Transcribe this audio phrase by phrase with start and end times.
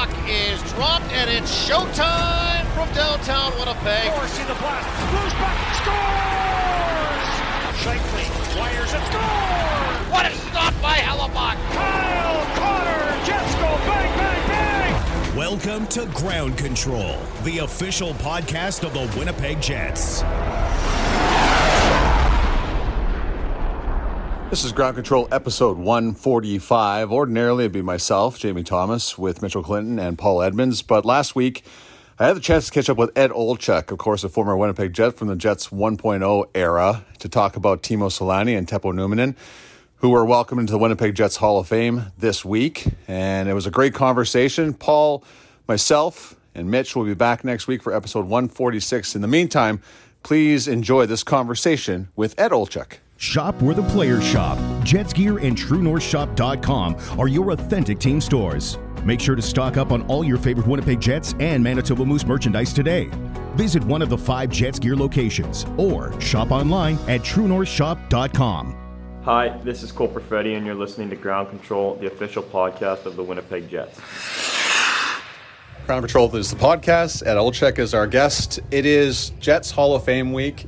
[0.00, 4.10] puck is dropped, and it's showtime from downtown Winnipeg.
[4.12, 4.88] Forcing the blast.
[5.12, 5.74] Moves back.
[5.76, 7.28] Scores!
[7.84, 8.26] Shankly
[8.58, 9.04] wires it.
[9.10, 10.10] Scores!
[10.10, 11.58] What a stop by Hellebuyck!
[11.74, 13.26] Kyle Connor.
[13.26, 15.36] Jets go bang, bang, bang!
[15.36, 20.22] Welcome to Ground Control, the official podcast of the Winnipeg Jets.
[24.50, 27.12] This is Ground Control episode 145.
[27.12, 30.82] Ordinarily, it'd be myself, Jamie Thomas, with Mitchell Clinton and Paul Edmonds.
[30.82, 31.64] But last week,
[32.18, 34.92] I had the chance to catch up with Ed Olczyk, of course, a former Winnipeg
[34.92, 39.36] Jet from the Jets 1.0 era, to talk about Timo Selanne and Teppo Numminen,
[39.98, 42.88] who were welcomed into the Winnipeg Jets Hall of Fame this week.
[43.06, 44.74] And it was a great conversation.
[44.74, 45.22] Paul,
[45.68, 49.14] myself, and Mitch will be back next week for episode 146.
[49.14, 49.80] In the meantime,
[50.24, 52.98] please enjoy this conversation with Ed Olczyk.
[53.20, 54.56] Shop where the players shop.
[54.82, 58.78] Jets Gear and TrueNorthShop.com are your authentic team stores.
[59.04, 62.72] Make sure to stock up on all your favorite Winnipeg Jets and Manitoba Moose merchandise
[62.72, 63.10] today.
[63.56, 69.20] Visit one of the five Jets Gear locations or shop online at TrueNorthShop.com.
[69.24, 73.16] Hi, this is Cole Perfetti, and you're listening to Ground Control, the official podcast of
[73.16, 74.00] the Winnipeg Jets.
[75.84, 77.26] Ground Control is the podcast.
[77.26, 78.60] Ed Olczyk is our guest.
[78.70, 80.64] It is Jets Hall of Fame week.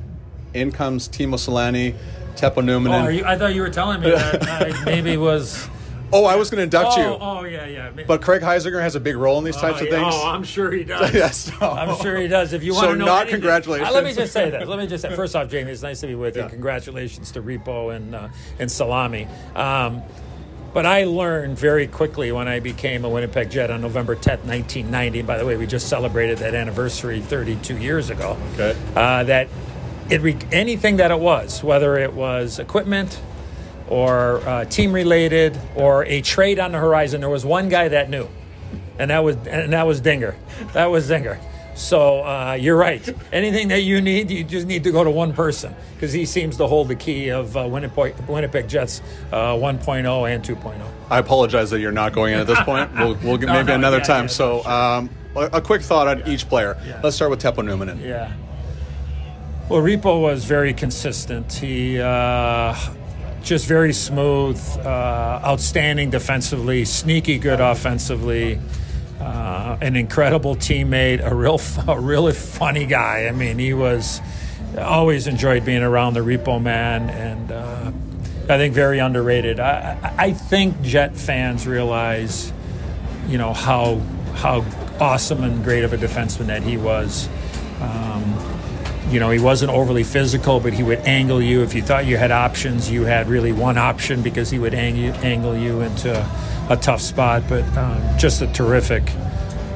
[0.53, 1.95] In comes Timo Selanne,
[2.35, 5.67] Teppo Oh, you, I thought you were telling me that I maybe was.
[6.15, 7.17] Oh, I was going to induct Oh, you.
[7.19, 8.03] oh yeah, yeah.
[8.05, 10.13] But Craig Heisinger has a big role in these types oh, of things.
[10.15, 11.11] Oh, I'm sure he does.
[11.11, 11.51] yes.
[11.59, 11.71] no.
[11.71, 12.53] I'm sure he does.
[12.53, 13.89] If you So want to know, not anything- congratulations.
[13.89, 14.67] Uh, let me just say that.
[14.67, 15.15] Let me just say.
[15.15, 16.47] First off, Jamie, it's nice to be with you.
[16.47, 18.27] Congratulations to Repo and uh,
[18.59, 19.27] and Salami.
[19.55, 20.03] Um,
[20.71, 25.21] but I learned very quickly when I became a Winnipeg Jet on November 10th, 1990.
[25.21, 28.37] By the way, we just celebrated that anniversary 32 years ago.
[28.53, 28.75] Okay.
[28.95, 29.49] Uh, that
[30.09, 33.19] it re- anything that it was, whether it was equipment
[33.87, 38.09] or uh, team related or a trade on the horizon, there was one guy that
[38.09, 38.27] knew,
[38.99, 40.35] and that was and that was Zinger.
[40.73, 41.37] That was Zinger.
[41.75, 43.01] So uh, you're right.
[43.31, 46.57] Anything that you need, you just need to go to one person because he seems
[46.57, 50.87] to hold the key of uh, Winnipeg, Winnipeg Jets uh, 1.0 and 2.0.
[51.09, 52.91] I apologize that you're not going in at this point.
[52.95, 54.23] We'll, we'll get No, maybe no, another yeah, time.
[54.25, 54.71] yeah, so, sure.
[54.71, 56.77] um, a, a quick thought on each player.
[56.85, 56.99] Yeah.
[57.03, 57.99] Let's start with Teppo Numminen.
[58.05, 58.31] Yeah.
[59.69, 61.53] Well, Repo was very consistent.
[61.53, 62.75] He uh,
[63.43, 68.59] just very smooth, uh, outstanding defensively, sneaky good offensively,
[69.21, 73.27] uh, an incredible teammate, a real, a really funny guy.
[73.27, 74.19] I mean, he was
[74.77, 77.91] always enjoyed being around the Repo man, and uh,
[78.53, 79.61] I think very underrated.
[79.61, 82.51] I, I think Jet fans realize,
[83.29, 84.01] you know, how
[84.35, 84.65] how
[84.99, 87.29] awesome and great of a defenseman that he was.
[87.79, 88.52] Um,
[89.09, 91.61] you know, he wasn't overly physical, but he would angle you.
[91.61, 95.57] If you thought you had options, you had really one option because he would angle,
[95.57, 96.29] you into
[96.69, 97.43] a tough spot.
[97.47, 99.03] But um, just a terrific,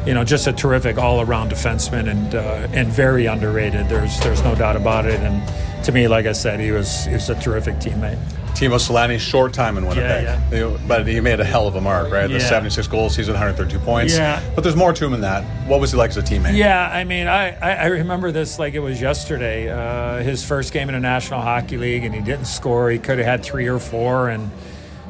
[0.05, 3.89] you know, just a terrific all-around defenseman and uh, and very underrated.
[3.89, 5.19] There's there's no doubt about it.
[5.19, 8.19] And to me, like I said, he was he was a terrific teammate.
[8.57, 10.23] Timo Selanne, short time in Winnipeg.
[10.23, 12.25] Yeah, He- But he made a hell of a mark, right?
[12.27, 12.49] The Yeah.
[12.49, 14.17] 76 goals season, 132 points.
[14.17, 14.39] Yeah.
[14.55, 15.43] But there's more to him than that.
[15.67, 16.55] What was he like as a teammate?
[16.55, 19.69] Yeah, I mean, I, I, I remember this like it was yesterday.
[19.69, 22.89] Uh, his first game in the National Hockey League, and he didn't score.
[22.89, 24.49] He could have had three or four, and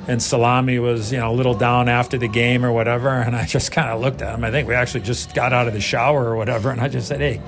[0.09, 3.09] and Salami was you know a little down after the game or whatever.
[3.09, 4.43] And I just kind of looked at him.
[4.43, 7.07] I think we actually just got out of the shower or whatever, and I just
[7.07, 7.39] said, "Hey,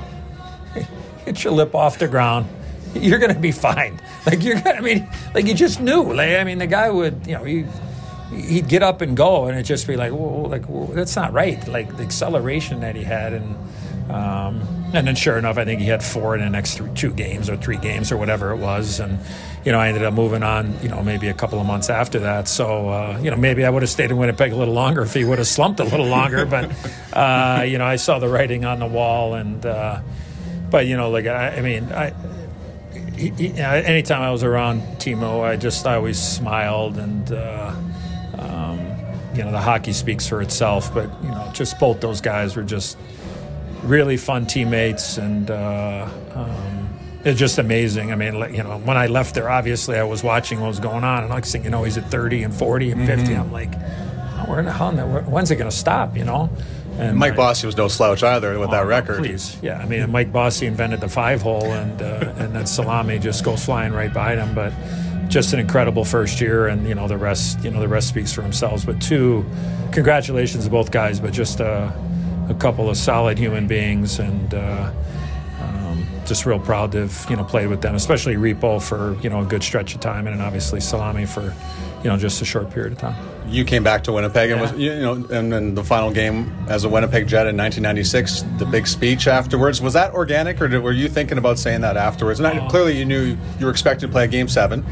[1.25, 2.47] get your lip off the ground."
[2.95, 4.01] You're gonna be fine.
[4.25, 4.77] Like you're gonna.
[4.77, 6.11] I mean, like you just knew.
[6.13, 7.27] Like I mean, the guy would.
[7.27, 7.66] You know, he
[8.33, 11.33] he'd get up and go, and it'd just be like, whoa, like whoa, that's not
[11.33, 11.66] right.
[11.67, 13.55] Like the acceleration that he had, and
[14.11, 14.61] um,
[14.94, 17.49] and then sure enough, I think he had four in the next th- two games
[17.49, 19.19] or three games or whatever it was, and
[19.66, 20.75] you know I ended up moving on.
[20.81, 22.47] You know, maybe a couple of months after that.
[22.47, 25.13] So uh, you know, maybe I would have stayed in Winnipeg a little longer if
[25.13, 26.45] he would have slumped a little longer.
[26.45, 26.72] But
[27.13, 30.01] uh, you know, I saw the writing on the wall, and uh,
[30.72, 32.13] but you know, like I, I mean, I
[33.19, 37.76] he, he, anytime I was around Timo, I just I always smiled, and uh,
[38.38, 38.79] um,
[39.35, 40.93] you know the hockey speaks for itself.
[40.93, 42.97] But you know, just both those guys were just
[43.84, 48.11] really fun teammates, and uh, um, it's just amazing.
[48.11, 50.79] I mean, like, you know, when I left there, obviously I was watching what was
[50.79, 53.52] going on, and next thing you know, he's at thirty and forty and 50 I'm
[53.52, 53.73] like,
[54.47, 54.93] where in the hell?
[54.93, 56.16] When's it going to stop?
[56.16, 56.49] You know.
[56.99, 59.19] And Mike Bossy was no slouch either with that Oh, record.
[59.19, 59.79] Please, yeah.
[59.79, 63.63] I mean, Mike Bossy invented the five hole, and uh, and then Salami just goes
[63.63, 64.53] flying right by him.
[64.53, 64.73] But
[65.29, 67.63] just an incredible first year, and you know the rest.
[67.63, 68.84] You know the rest speaks for themselves.
[68.85, 69.46] But two,
[69.91, 71.19] congratulations to both guys.
[71.19, 71.91] But just uh,
[72.49, 74.91] a couple of solid human beings, and uh,
[76.29, 79.41] just real proud to have you know played with them, especially Repo for you know
[79.41, 81.53] a good stretch of time, and then obviously Salami for
[82.03, 83.16] you know just a short period of time.
[83.49, 84.72] You came back to Winnipeg and Yeah.
[84.72, 88.46] was you know and then the final game as a Winnipeg Jet in 1996.
[88.59, 91.97] The big speech afterwards was that organic or did, were you thinking about saying that
[91.97, 92.40] afterwards?
[92.40, 94.85] And I, clearly you knew you were expected to play a game seven,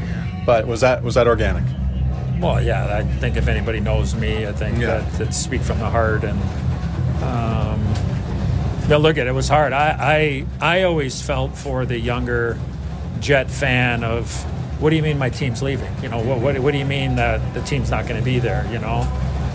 [0.44, 1.62] but was that was that organic?
[2.40, 4.98] Well, yeah, I think if anybody knows me, I think Yeah.
[4.98, 6.24] that it's speak from the heart.
[6.24, 6.38] And
[7.22, 7.80] um,
[8.88, 9.72] but look at it, it was hard.
[9.72, 12.58] I, I I always felt for the younger
[13.20, 14.32] Jet fan of
[14.80, 15.92] what do you mean my team's leaving?
[16.02, 18.38] You know, what what, what do you mean that the team's not going to be
[18.38, 18.66] there?
[18.72, 19.02] You know,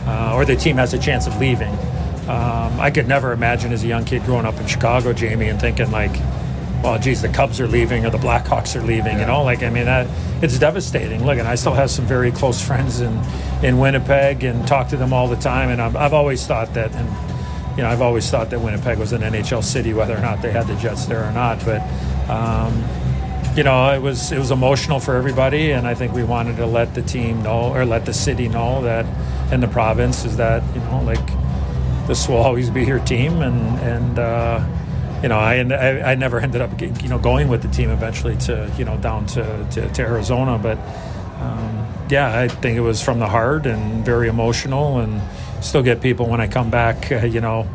[0.05, 1.73] uh, or the team has a chance of leaving.
[2.27, 5.59] Um, I could never imagine as a young kid growing up in Chicago, Jamie, and
[5.59, 6.13] thinking like,
[6.81, 9.19] well, geez, the Cubs are leaving or the Blackhawks are leaving.
[9.19, 10.07] You know, like I mean, that
[10.43, 11.25] it's devastating.
[11.25, 13.19] Look, and I still have some very close friends in
[13.63, 15.69] in Winnipeg and talk to them all the time.
[15.69, 17.32] And I've, I've always thought that, and
[17.75, 20.51] you know, I've always thought that Winnipeg was an NHL city, whether or not they
[20.51, 21.63] had the Jets there or not.
[21.65, 21.81] But
[22.29, 22.83] um,
[23.55, 26.65] you know, it was it was emotional for everybody, and I think we wanted to
[26.65, 29.05] let the team know or let the city know that,
[29.51, 31.25] and the province is that you know, like
[32.07, 34.63] this will always be your team, and and uh,
[35.23, 38.37] you know, I, I I never ended up you know going with the team eventually
[38.37, 40.77] to you know down to to, to Arizona, but
[41.41, 45.21] um, yeah, I think it was from the heart and very emotional, and
[45.63, 47.67] still get people when I come back, uh, you know.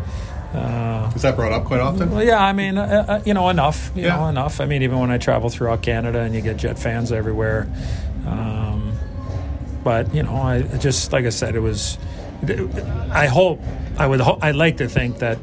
[0.54, 2.10] Uh, Is that brought up quite often?
[2.10, 3.90] well, yeah, I mean, uh, uh, you know, enough.
[3.94, 4.16] You Yeah.
[4.16, 4.60] know, enough.
[4.60, 7.66] I mean, even when I travel throughout Canada and you get Jet fans everywhere.
[8.26, 8.92] Um,
[9.84, 11.98] but you know, I I just like I said, it was.
[13.10, 13.60] I hope
[13.98, 14.20] I would.
[14.20, 15.38] Ho- I'd like to think that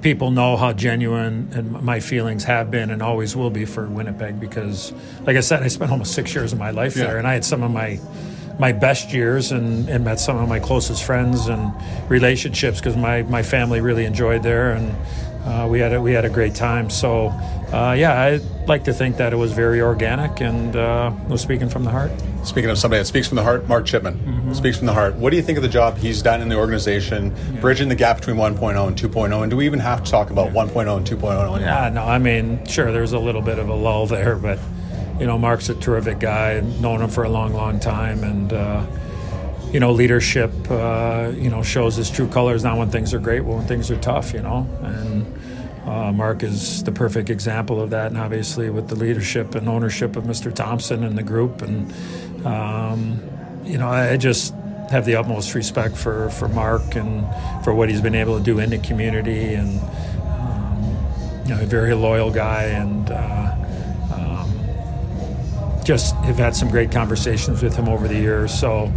[0.00, 4.40] people know how genuine and my feelings have been and always will be for Winnipeg
[4.40, 4.92] because,
[5.26, 7.06] like I said, I spent almost six years of my life Yeah.
[7.08, 7.98] there, and I had some of my
[8.60, 11.72] my best years and, and met some of my closest friends and
[12.10, 14.94] relationships because my, my family really enjoyed there and
[15.46, 16.90] uh, we had a, we had a great time.
[16.90, 17.28] So
[17.72, 21.70] uh, yeah, I like to think that it was very organic and uh, was speaking
[21.70, 22.10] from the heart.
[22.44, 24.52] Speaking of somebody that speaks from the heart, Mark Chipman Mm-hmm.
[24.52, 25.14] speaks from the heart.
[25.14, 28.16] What do you think of the job he's done in the organization, bridging the gap
[28.18, 29.42] between 1.0 and 2.0?
[29.42, 31.60] And do we even have to talk about 1.0 and 2.0 anymore?
[31.60, 34.58] Yeah, no, I mean, sure, there's a little bit of a lull there, but
[35.20, 38.86] you know, Mark's a terrific guy, known him for a long, long time, and uh,
[39.70, 42.64] you know, leadership, uh, you know, shows his true colors.
[42.64, 45.36] Not when things are great, but when things are tough, you know, and.
[45.80, 50.14] Uh, Mark is the perfect example of that, and obviously with the leadership and ownership
[50.14, 50.54] of Mr.
[50.54, 51.90] Thompson and the group, and
[52.46, 53.18] um,
[53.64, 54.54] you know, I just
[54.90, 57.24] have the utmost respect for, for Mark and
[57.64, 59.80] for what he's been able to do in the community, and
[60.22, 63.39] um, you know, a very loyal guy, and uh,
[65.84, 68.52] just have had some great conversations with him over the years.
[68.52, 68.92] So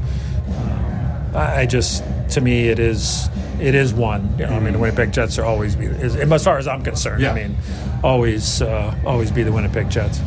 [0.47, 4.29] um, I, just, to me, it is it is one.
[4.37, 6.83] You know, I mean, the Winnipeg Jets are always be is, as far as I'm
[6.83, 7.21] concerned.
[7.21, 7.31] Yeah.
[7.31, 7.57] I mean,
[8.03, 10.19] always uh, always be the Winnipeg Jets.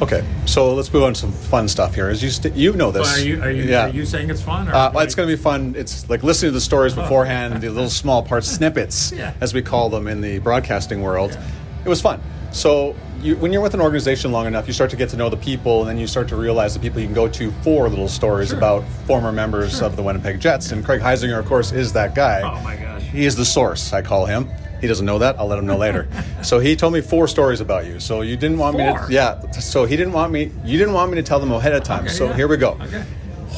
[0.00, 2.08] Okay, so let's move on to some fun stuff here.
[2.08, 3.86] As you st- you know this, yeah.
[3.86, 4.68] Are you saying it's fun?
[4.68, 5.74] Or Uh, well, it's going to be fun.
[5.76, 9.32] It's like listening to the stories beforehand, the little small parts, snippets, Yeah.
[9.40, 11.36] as we call them in the broadcasting world.
[11.84, 12.20] It was fun.
[12.52, 15.28] So, you, when you're with an organization long enough, you start to get to know
[15.28, 17.88] the people, and then you start to realize the people you can go to for
[17.88, 20.72] little stories about former members of the Winnipeg Jets.
[20.72, 22.42] And Craig Heisinger, of course, is that guy.
[22.42, 23.02] Oh my gosh.
[23.02, 24.48] He is the source, I call him.
[24.80, 25.38] He doesn't know that.
[25.38, 26.08] I'll let him know later.
[26.42, 27.98] so he told me four stories about you.
[27.98, 29.50] So you didn't want me to, yeah.
[29.50, 30.52] So he didn't want me.
[30.64, 32.04] You didn't want me to tell them ahead of time.
[32.04, 32.36] Okay, so yeah.
[32.36, 32.78] here we go.
[32.82, 33.04] Okay.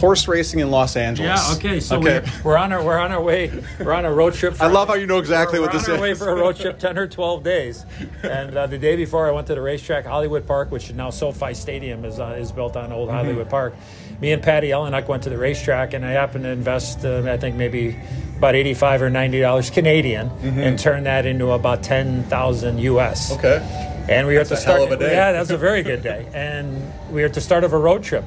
[0.01, 1.29] Horse racing in Los Angeles.
[1.49, 1.55] Yeah.
[1.57, 1.81] Okay.
[1.81, 2.21] So Okay.
[2.43, 4.55] We're, we're on our we're on our way we're on a road trip.
[4.55, 6.01] For, I love how you know exactly we're, what we're this on is.
[6.01, 7.85] our way for a road trip, ten or twelve days.
[8.23, 11.11] And uh, the day before, I went to the racetrack, Hollywood Park, which is now
[11.11, 13.17] SoFi Stadium, is uh, is built on old Mm-hmm.
[13.17, 13.75] Hollywood Park.
[14.21, 17.39] Me and Patty Elynuik went to the racetrack, and I happened to invest, uh, I
[17.39, 17.97] think maybe
[18.37, 23.33] about eighty-five or ninety dollars Canadian, and turn that into about ten thousand US.
[23.33, 23.47] Mm-hmm.
[23.47, 23.87] Okay.
[24.09, 24.79] And we were at the start.
[24.81, 25.13] hell of a day.
[25.13, 26.27] Yeah, that's a very good day.
[26.35, 26.75] And
[27.13, 28.25] we were at the start of a road trip.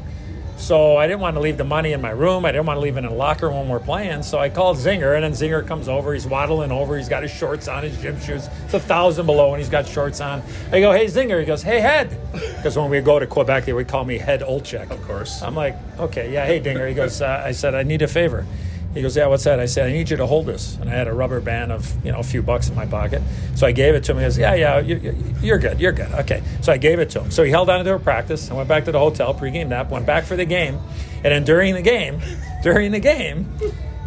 [0.64, 2.46] So I didn't want to leave the money in my room.
[2.46, 4.24] I didn't want to leave it in a locker when we're playing.
[4.24, 6.14] So I called Zinger, and then Zinger comes over.
[6.14, 6.98] He's waddling over.
[6.98, 8.48] He's got his shorts on, his gym shoes.
[8.64, 10.42] It's a thousand below, and he's got shorts on.
[10.72, 13.74] I go, "Hey Zinger," he goes, "Hey Head," because when we go to Quebec, they
[13.74, 14.90] would call me Head Olczyk.
[14.90, 15.42] Of course.
[15.42, 18.46] I'm like, "Okay, yeah, hey Zinger." He goes, uh, "I said I need a favor."
[18.94, 20.94] He goes, "Yeah, what's that?" I said, "I need you to hold this." And I
[20.94, 23.22] had a rubber band of you know a few bucks in my pocket,
[23.56, 24.20] so I gave it to him.
[24.20, 27.22] He goes, "Yeah, yeah, you, you're good, you're good." Okay, so I gave it to
[27.22, 27.32] him.
[27.32, 28.52] So he held on to a practice.
[28.52, 29.90] I went back to the hotel pregame nap.
[29.90, 30.80] Went back for the game,
[31.16, 32.22] and then during the game,
[32.64, 33.52] during the game.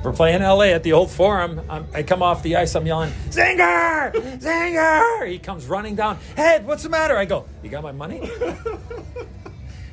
[0.05, 1.61] We're playing LA at the old forum.
[1.69, 2.77] I'm, I come off the ice.
[2.77, 4.13] I'm yelling, Zinger!
[4.39, 5.29] Zinger!
[5.29, 6.19] He comes running down.
[6.37, 7.17] Head, what's the matter?
[7.17, 8.31] I go, You got my money?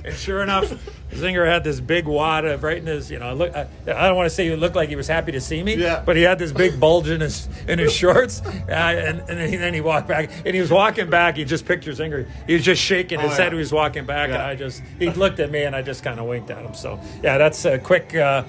[0.06, 0.72] And sure enough,
[1.15, 3.55] Zinger had this big wad of right in his, you know, look.
[3.55, 5.75] I, I don't want to say he looked like he was happy to see me,
[5.75, 6.01] Yeah.
[6.05, 9.50] but he had this big bulge in his in his shorts, uh, and, and then,
[9.50, 11.38] he, then he walked back, and he was walking back.
[11.38, 12.27] He just pictured Zinger.
[12.48, 13.51] He was just shaking his Oh, head.
[13.53, 16.20] He was walking back, and I just he looked at me, and I just kind
[16.20, 16.74] of winked at him.
[16.74, 18.43] So yeah, that's a quick uh,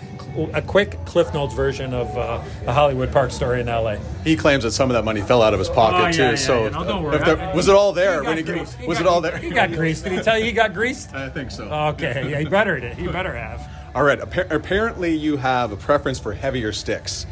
[0.52, 3.98] a quick Cliff Notes version of uh, the Hollywood Park story in L.A.
[4.24, 6.22] He claims that some of that money fell out of his pocket Oh, yeah, too.
[6.22, 6.68] yeah, so yeah.
[6.70, 7.18] No, don't worry.
[7.18, 8.74] there- was it all there He when got he greased.
[8.78, 9.36] He was got- it all there?
[9.38, 10.04] He got greased.
[10.04, 11.14] Did he tell you he got greased?
[11.14, 11.64] I think so.
[11.64, 12.96] Okay, yeah, better did.
[12.96, 13.60] He better have.
[13.94, 14.20] All right.
[14.20, 17.26] Appa- apparently, you have a preference for heavier sticks.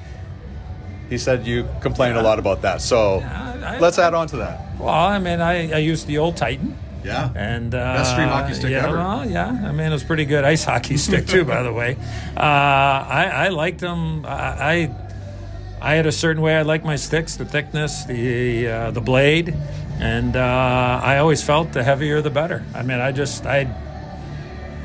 [1.09, 2.81] He said you complained a lot about that.
[2.83, 4.61] So I- let's add on to that.
[4.79, 6.77] Well, I mean, I, I used the old Titan.
[7.05, 7.31] Yeah.
[7.35, 8.97] And uh, Best street hockey stick yeah, ever.
[8.97, 11.45] Well, yeah, I mean, it was pretty good ice hockey stick too.
[11.45, 11.97] by the way,
[12.37, 14.25] uh, I, I liked them.
[14.25, 14.95] I, I
[15.83, 19.53] I had a certain way I liked my sticks, the thickness, the uh, the blade,
[19.99, 22.65] and uh, I always felt the heavier the better.
[22.73, 23.65] I mean, I just I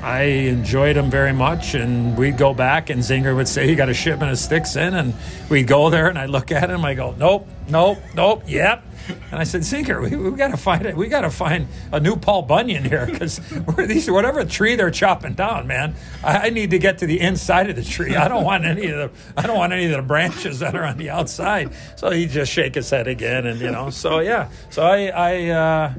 [0.08, 3.90] I enjoyed them very much, and we'd go back, and Zinger would say, "You got
[3.90, 5.14] a shipment of sticks in," and
[5.50, 8.86] we'd go there, and I look at him, I go, "Nope, nope, nope, yep."
[9.32, 10.96] And I said, Zinger, we, we got to find it.
[10.96, 13.40] We got to find a new Paul Bunyan here because
[13.78, 15.96] these whatever tree they're chopping down, man.
[16.24, 18.16] I, I need to get to the inside of the tree.
[18.16, 20.84] I don't want any of the I don't want any of the branches that are
[20.84, 21.74] on the outside.
[21.96, 23.90] So he just shake his head again, and you know.
[23.90, 24.50] So yeah.
[24.70, 25.94] So I I uh,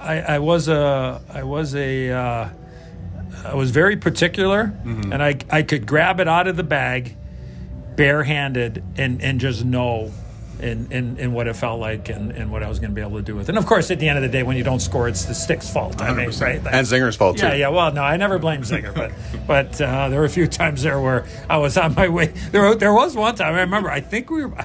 [0.00, 2.48] I, I was a I was a uh,
[3.50, 7.16] I was very particular, and I I could grab it out of the bag,
[7.96, 10.12] barehanded, and and just know.
[10.58, 13.02] In, in, in what it felt like and, and what I was going to be
[13.02, 13.50] able to do with it.
[13.50, 15.34] And of course, at the end of the day, when you don't score, it's the
[15.34, 16.00] stick's fault.
[16.00, 16.40] I mean, 100%.
[16.40, 16.64] right?
[16.64, 17.44] Like- And Zinger's fault too.
[17.44, 17.68] yeah, yeah.
[17.68, 19.12] Well, no, I never blame Zinger, but
[19.46, 22.28] but uh, there were a few times there where I was on my way.
[22.52, 23.90] There, there was one time I remember.
[23.90, 24.56] I think we were.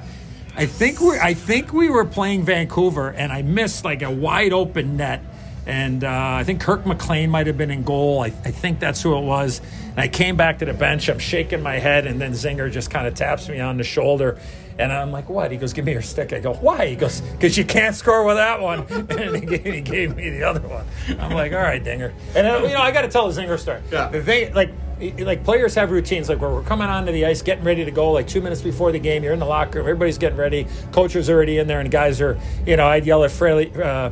[0.55, 4.53] I think we I think we were playing Vancouver, and I missed like a wide
[4.53, 5.21] open net.
[5.65, 8.21] And uh, I think Kirk McLean might have been in goal.
[8.21, 9.61] I, I think that's who it was.
[9.91, 11.09] And I came back to the bench.
[11.09, 14.39] I'm shaking my head, and then Zinger just kind of taps me on the shoulder.
[14.79, 15.51] And I'm like, what?
[15.51, 16.33] He goes, give me your stick.
[16.33, 16.87] I go, why?
[16.87, 18.87] He goes, because you can't score with that one.
[19.11, 20.85] And he gave, he gave me the other one.
[21.19, 22.13] I'm like, all right, Zinger.
[22.35, 23.81] And, uh, you know, I got to tell the Zinger story.
[23.91, 24.07] Yeah.
[24.07, 24.71] The thing, like,
[25.19, 28.11] like players have routines, like where we're coming onto the ice, getting ready to go,
[28.11, 29.23] like two minutes before the game.
[29.23, 30.67] You're in the locker room, everybody's getting ready.
[30.91, 33.71] Coaches are already in there, and guys are, you know, I'd yell at Freddie.
[33.73, 34.11] Uh,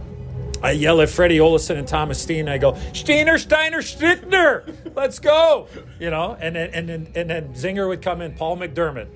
[0.61, 2.49] I yell at Freddie Olausson and Thomas Steen.
[2.49, 5.67] I go, Steiner, Steiner, Stickner, let's go.
[5.99, 9.07] You know, and then and then and then Zinger would come in, Paul McDermott.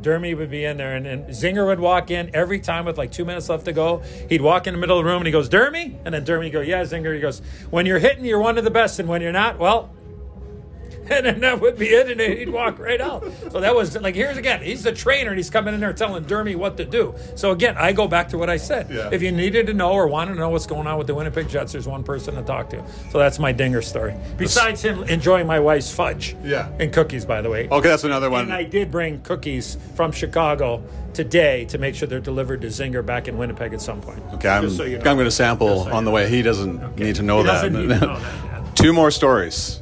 [0.00, 3.10] Dermy would be in there, and, and Zinger would walk in every time with like
[3.10, 4.02] two minutes left to go.
[4.28, 5.96] He'd walk in the middle of the room and he goes, Dermy?
[6.04, 7.14] And then Dermy go, Yeah, Zinger.
[7.14, 9.93] He goes, When you're hitting, you're one of the best, and when you're not, well,
[11.10, 13.24] and then that would be it, and then he'd walk right out.
[13.50, 16.24] So that was like, here's again, he's the trainer, and he's coming in there telling
[16.24, 17.14] Dermy what to do.
[17.34, 18.90] So again, I go back to what I said.
[18.90, 19.10] Yeah.
[19.12, 21.48] If you needed to know or wanted to know what's going on with the Winnipeg
[21.48, 22.82] Jets, there's one person to talk to.
[23.10, 24.14] So that's my dinger story.
[24.36, 26.68] Besides him enjoying my wife's fudge, Yeah.
[26.78, 27.68] and cookies, by the way.
[27.70, 28.44] Okay, that's another one.
[28.44, 30.82] And I did bring cookies from Chicago
[31.12, 34.20] today to make sure they're delivered to Zinger back in Winnipeg at some point.
[34.34, 35.10] Okay, I'm, so you know.
[35.10, 36.14] I'm going to sample so on the know.
[36.16, 36.28] way.
[36.28, 37.70] He doesn't need to know He that.
[37.72, 38.74] need to know that.
[38.76, 39.80] Two more stories.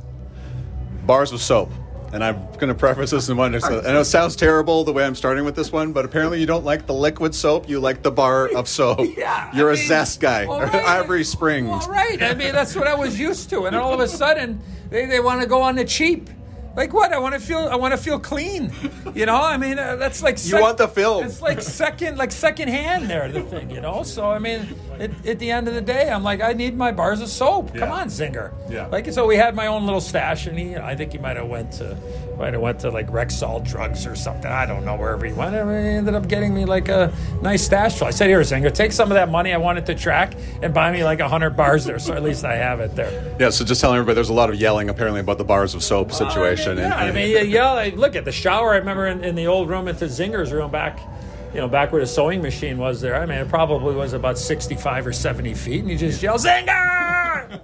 [1.12, 1.70] Bars of soap.
[2.14, 3.54] And I'm going to preface this in one.
[3.62, 6.46] I know it sounds terrible the way I'm starting with this one, but apparently you
[6.46, 7.68] don't like the liquid soap.
[7.68, 9.00] You like the bar of soap.
[9.14, 10.46] Yeah, You're I a mean, zest guy.
[10.46, 10.74] well, right.
[11.00, 11.68] Ivory Springs.
[11.68, 12.22] Well, right.
[12.22, 15.20] I mean, that's what I was used to, and all of a sudden, they, they
[15.20, 16.30] want to go on the cheap.
[16.74, 17.12] Like what?
[17.12, 17.58] I want to feel.
[17.58, 18.72] I want to feel clean.
[19.14, 19.36] You know.
[19.36, 20.42] I mean, uh, that's like.
[20.42, 21.26] You want the film.
[21.26, 23.30] It's like second, like second hand there.
[23.30, 24.02] The thing, you know.
[24.02, 24.60] So I mean,
[25.02, 27.74] at, at the end of the day, I'm like, I need my bars of soap.
[27.74, 28.52] Come on, Zinger.
[28.70, 28.86] Yeah.
[28.86, 30.76] Like so, we had my own little stash, and he.
[30.76, 31.96] I think he might have went to,
[32.38, 34.50] might have went to like Rexall Drugs or something.
[34.50, 35.54] I don't know wherever he went.
[35.56, 37.98] I mean, he ended up getting me like a nice stash.
[37.98, 38.08] full.
[38.08, 40.92] I said, here, Zinger, take some of that money I wanted to track and buy
[40.92, 43.36] me like a hundred bars there, so at least I have it there.
[43.40, 45.82] Yeah, so just telling everybody there's a lot of yelling apparently about the bars of
[45.82, 46.78] soap situation.
[46.78, 47.90] Yeah, I And- mean, yeah, yeah.
[47.94, 48.72] Look at the shower.
[48.74, 50.98] I remember in, in the old room into Zinger's room back,
[51.54, 53.16] you know, back where the sewing machine was there.
[53.20, 57.60] I mean, it probably was about sixty-five or seventy feet, and you just yell Zinger,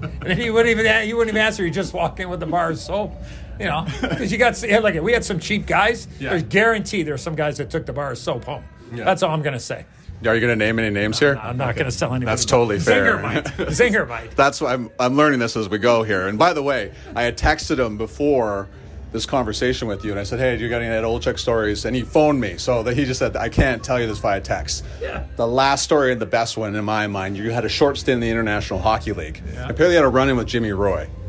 [0.00, 1.64] and then he wouldn't even he wouldn't even answer.
[1.64, 3.12] He just walk in with the bar of soap.
[3.58, 6.06] You know, because you got like we had some cheap guys.
[6.20, 6.30] Yeah.
[6.30, 8.64] There's guaranteed there's some guys that took the bar of soap home.
[8.92, 9.04] Yeah.
[9.04, 9.84] That's all I'm gonna say.
[10.26, 11.36] Are you going to name any names here?
[11.40, 12.26] I'm not gonna sell anybody.
[12.26, 13.18] That's totally fair.
[13.18, 13.44] Zinger might.
[13.68, 14.30] Zinger might.
[14.36, 16.26] That's why I'm, I'm learning this as we go here.
[16.26, 18.68] And by the way, I had texted him before
[19.12, 21.84] this conversation with you, and I said, "Hey, do you got any Ed Olczyk stories?"
[21.84, 24.40] And he phoned me, so that he just said, "I can't tell you this via
[24.40, 25.24] text." Yeah.
[25.36, 28.14] The last story and the best one in my mind, you had a short stint
[28.16, 29.42] in the International Hockey League.
[29.52, 29.62] Yeah.
[29.68, 31.08] Apparently, you had a run in with Jimmy Roy.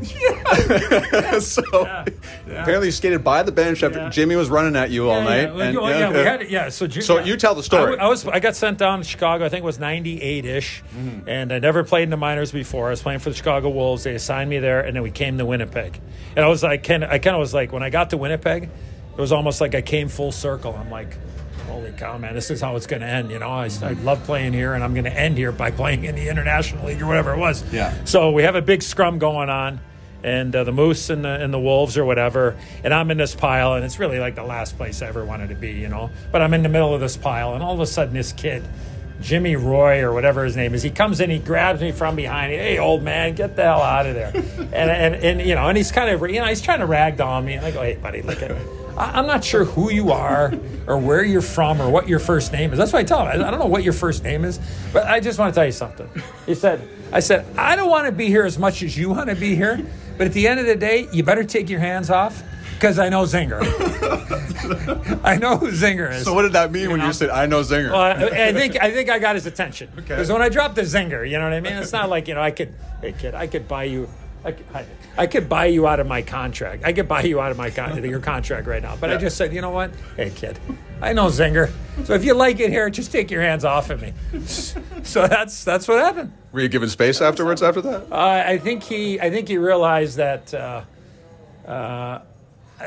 [1.40, 2.04] so Yeah.
[2.48, 2.62] Yeah.
[2.62, 4.08] apparently, you skated by the bench after Yeah.
[4.10, 5.42] Jimmy was running at you all night.
[5.42, 6.50] Yeah, well, and- you- yeah, we had.
[6.50, 7.24] Yeah, so So yeah.
[7.24, 7.98] you tell the story.
[7.98, 9.44] I, I was I got sent down to Chicago.
[9.44, 11.28] I think it was '98 ish, Mm-hmm.
[11.28, 12.88] and I never played in the minors before.
[12.88, 14.04] I was playing for the Chicago Wolves.
[14.04, 16.00] They assigned me there, and then we came to Winnipeg.
[16.36, 19.20] And I was like, I kind of was like, when I got to Winnipeg, it
[19.20, 20.74] was almost like I came full circle.
[20.74, 21.16] I'm like.
[21.66, 22.34] Holy cow, man!
[22.34, 23.30] This is how it's going to end.
[23.30, 26.04] You know, I, I love playing here, and I'm going to end here by playing
[26.04, 27.62] in the international league or whatever it was.
[27.72, 27.94] Yeah.
[28.06, 29.78] So we have a big scrum going on,
[30.24, 33.36] and uh, the Moose and the, and the Wolves or whatever, and I'm in this
[33.36, 36.10] pile, and it's really like the last place I ever wanted to be, you know.
[36.32, 38.64] But I'm in the middle of this pile, and all of a sudden, this kid,
[39.20, 42.52] Jimmy Roy or whatever his name is, he comes in, he grabs me from behind.
[42.52, 44.32] Hey, old man, get the hell out of there!
[44.34, 47.44] and, and and you know, and he's kind of you know he's trying to ragdoll
[47.44, 48.50] me, and I go, hey, buddy, look at.
[48.96, 50.52] I'm not sure who you are
[50.86, 52.78] or where you're from or what your first name is.
[52.78, 53.28] That's what I tell him.
[53.28, 54.60] I I don't know what your first name is,
[54.92, 56.08] but I just want to tell you something.
[56.44, 59.30] He said, I said, I don't want to be here as much as you want
[59.30, 59.80] to be here,
[60.18, 62.42] but at the end of the day, you better take your hands off
[62.80, 63.60] because I know Zinger.
[65.22, 66.24] I know who Zinger is.
[66.24, 67.06] So what did that mean when know?
[67.06, 67.92] you said, "I know Zinger"?
[67.92, 70.82] Well, I, I think I think I got his attention because when I dropped the
[70.82, 71.74] zinger, you know what I mean.
[71.74, 74.08] It's not like you know I could, hey kid, I could buy you,
[74.44, 74.86] I could, I,
[75.18, 76.84] I could buy you out of my contract.
[76.84, 78.96] I could buy you out of my con- your contract right now.
[78.96, 80.58] But I just said, you know what, hey kid,
[81.02, 81.70] I know zinger.
[82.04, 84.14] So if you like it here, just take your hands off of me.
[85.02, 86.30] So that's that's what happened.
[86.52, 87.62] Were you given space afterwards?
[87.62, 88.12] After that?
[88.12, 90.52] Uh, I think he I think he realized that.
[90.52, 90.82] Uh,
[91.66, 92.20] uh,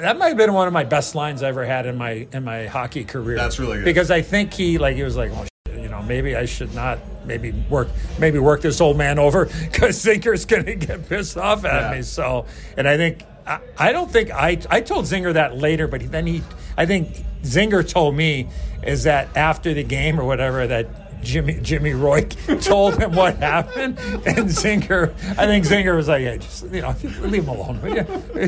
[0.04, 2.44] that might have been one of my best lines I ever had in my in
[2.44, 3.36] my hockey career.
[3.38, 3.86] That's really good.
[3.86, 6.74] because I think he like he was like, oh, shit, you know, maybe I should
[6.74, 7.88] not maybe work
[8.20, 11.98] maybe work this old man over because Zinger's going to get pissed off at Yeah.
[11.98, 12.02] me.
[12.04, 12.46] So,
[12.78, 16.28] and I think I, I don't think I I told Zinger that later, but then
[16.28, 16.44] he
[16.78, 18.50] I think Zinger told me
[18.84, 20.88] is that after the game or whatever that.
[21.24, 22.22] Jimmy Jimmy Roy
[22.62, 25.14] told him what happened, and Zinger.
[25.38, 27.80] I think Zinger was like, "Yeah, just you know, leave him alone.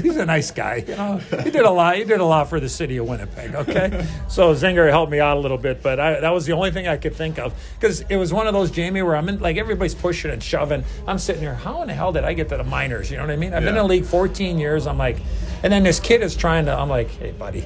[0.02, 0.84] He's a nice guy.
[0.88, 1.98] You know, he did a lot.
[1.98, 3.56] He did a lot for the city of Winnipeg.
[3.56, 6.72] Okay, so Zinger helped me out a little bit, but I, that was the only
[6.72, 9.40] thing I could think of because it was one of those Jamie where I'm in
[9.40, 10.84] like everybody's pushing and shoving.
[11.08, 11.56] I'm sitting here.
[11.56, 13.10] How in the hell did I get to the minors?
[13.10, 13.54] You know what I mean?
[13.54, 14.88] I've been in the league 14 years.
[14.88, 15.18] I'm like,
[15.64, 16.76] and then this kid is trying to.
[16.78, 17.66] I'm like, hey, buddy.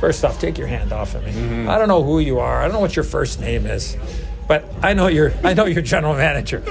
[0.00, 1.32] First off, take your hand off of me.
[1.32, 1.70] Mm-hmm.
[1.70, 2.60] I don't know who you are.
[2.60, 3.96] I don't know what your first name is,
[4.48, 5.32] but I know you're.
[5.44, 6.62] I know your general manager.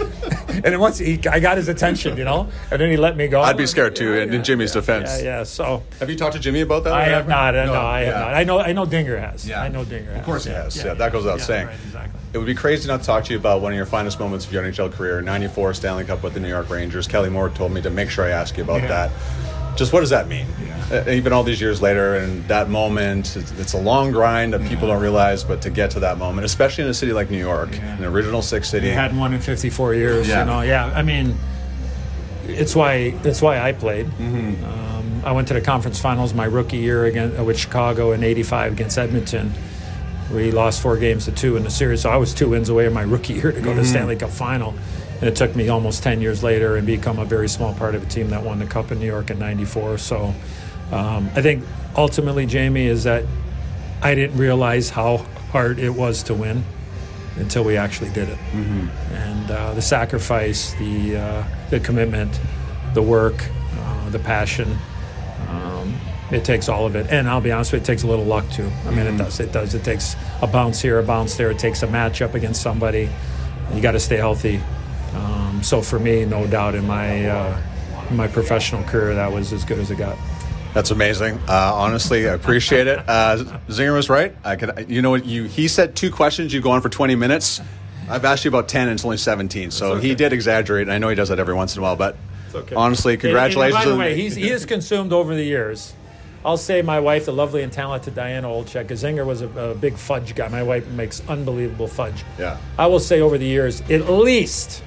[0.50, 3.28] and then once he, I got his attention, you know, and then he let me
[3.28, 3.42] go.
[3.42, 4.14] I'd be scared too.
[4.14, 5.44] in, in Jimmy's defense, Yeah, yeah.
[5.44, 6.94] So have you talked to Jimmy about that?
[6.94, 7.56] I have not.
[7.56, 8.20] uh, No, I have yeah.
[8.20, 8.34] not.
[8.34, 8.60] I know.
[8.60, 9.48] I know Zinger has.
[9.48, 9.62] Yeah.
[9.62, 10.08] I know Zinger.
[10.08, 10.20] Has.
[10.20, 10.78] Of course he has.
[10.78, 11.68] Yeah, that goes without yeah, saying.
[11.68, 12.20] Right, exactly.
[12.34, 14.46] It would be crazy not to talk to you about one of your finest moments
[14.46, 17.08] of your NHL career, '94 Stanley Cup with the New York Rangers.
[17.08, 18.88] Kelly Moore told me to make sure I ask you about Yeah.
[19.10, 19.12] that.
[19.76, 20.48] Just what does that mean?
[20.66, 21.04] Yeah.
[21.08, 24.62] Uh, even all these years later, and that moment, it's, it's a long grind that
[24.68, 27.40] people don't realize, but to get to that moment, especially in a city like New
[27.40, 27.98] York, Yeah.
[27.98, 30.28] an original six city, He hadn't won in 54 years.
[30.28, 30.42] Yeah.
[30.42, 30.86] You know, yeah.
[30.96, 31.36] I mean,
[32.48, 34.06] it's why that's why I played.
[34.06, 34.64] Mm-hmm.
[34.64, 38.74] Um, I went to the conference finals my rookie year against, with Chicago in '85
[38.74, 39.52] against Edmonton.
[40.32, 42.86] We lost four games to two in the series, so I was two wins away
[42.86, 44.74] in my rookie year to go to the Stanley Cup final.
[45.20, 48.04] And it took me almost 10 years later and become a very small part of
[48.04, 49.98] a team that won the Cup in New York in '94.
[49.98, 50.34] So
[50.92, 51.64] um, I think
[51.96, 53.24] ultimately, Jamie, is that
[54.02, 55.18] I didn't realize how
[55.52, 56.64] hard it was to win
[57.38, 58.38] until we actually did it.
[58.54, 62.40] And uh, the sacrifice, the uh, the commitment,
[62.94, 63.36] the work,
[63.80, 64.78] uh, the passion.
[65.50, 65.96] Um,
[66.32, 68.26] it takes all of it, and I'll be honest with you, it takes a little
[68.26, 68.70] luck too.
[68.86, 69.40] I mean, it does.
[69.40, 69.76] It does.
[69.76, 71.52] It takes a bounce here, a bounce there.
[71.52, 73.10] It takes a matchup against somebody.
[73.74, 74.60] You got to stay healthy.
[75.56, 77.62] Um, so for me, no doubt in my uh,
[78.10, 80.18] in my professional career, that was as good as it got.
[80.74, 81.40] That's amazing.
[81.48, 83.00] Uh, honestly, I appreciate it.
[83.08, 83.38] Uh,
[83.70, 84.36] Zinger was right.
[84.44, 86.54] I could, you know, what you he said two questions.
[86.54, 87.62] You go on for twenty minutes.
[88.10, 89.72] I've asked you about ten, and it's only seventeen.
[89.72, 90.84] So he did exaggerate.
[90.84, 92.18] and I know he does that every once in a while, but
[92.54, 92.76] okay.
[92.76, 93.76] honestly, congratulations.
[93.84, 95.94] And, and by the way, he's, he is consumed over the years.
[96.44, 99.74] I'll say my wife, the lovely and talented Diana Olczyk, 'cause Zinger was a, a
[99.74, 100.48] big fudge guy.
[100.50, 102.24] My wife makes unbelievable fudge.
[102.38, 102.58] Yeah.
[102.78, 104.84] I will say over the years, at least,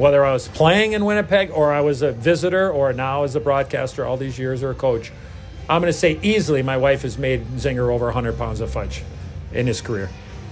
[0.00, 3.40] whether I was playing in Winnipeg or I was a visitor or now as a
[3.40, 5.12] broadcaster all these years or a coach,
[5.68, 9.02] I'm going to say easily my wife has made Zinger over 100 pounds of fudge
[9.52, 10.08] in his career.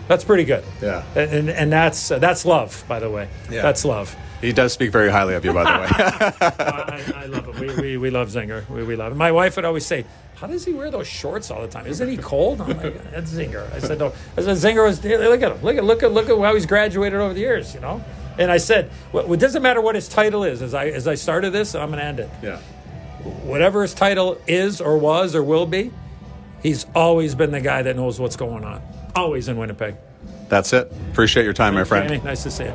[0.07, 0.65] That's pretty good.
[0.83, 1.03] Yeah.
[1.17, 3.31] And, and, and that's, uh, that's love, by the way.
[3.51, 3.63] Yeah.
[3.63, 4.15] That's love.
[4.43, 5.89] he does speak very highly of you, by the way.
[7.17, 7.59] I, I love it.
[7.59, 8.69] We, we, we love Zinger.
[8.69, 9.17] We, we love it.
[9.17, 10.05] My wife would always say,
[10.37, 11.87] "How does he wear those shorts all the time?
[11.87, 15.03] Isn't he cold?" I'm like, "That's Zinger." I said, "No." I said, "Zinger was.
[15.05, 15.63] Look at him.
[15.63, 17.75] Look at look at look at how he's graduated over the years.
[17.75, 18.03] You know."
[18.39, 21.15] And I said, well, "It doesn't matter what his title is." As I as I
[21.17, 22.31] started this, I'm going to end it.
[22.43, 22.59] yeah.
[23.45, 25.91] whatever his title is or was or will be,
[26.63, 28.81] he's always been the guy that knows what's going on.
[29.17, 29.97] Always in Winnipeg.
[30.49, 30.91] That's it.
[31.11, 32.09] Appreciate your time, my friend.
[32.09, 32.75] Danny, nice to see you.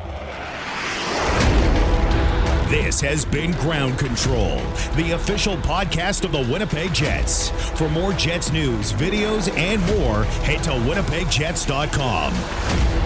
[2.68, 4.56] This has been Ground Control,
[4.96, 7.50] the official podcast of the Winnipeg Jets.
[7.78, 13.03] For more Jets news, videos, and more, head to winnipegjets.com.